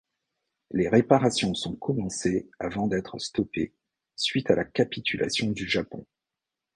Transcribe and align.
Les 0.71 0.89
réparations 0.89 1.53
sont 1.53 1.75
commencées 1.75 2.49
avant 2.57 2.87
d'être 2.87 3.19
stoppées 3.19 3.75
suite 4.15 4.49
à 4.49 4.55
la 4.55 4.65
capitulation 4.65 5.51
du 5.51 5.69
Japon. 5.69 6.07